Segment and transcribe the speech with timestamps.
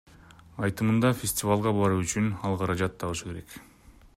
[0.67, 3.55] Айтымында, фестивалга баруу үчүн ал каражат табышы керек.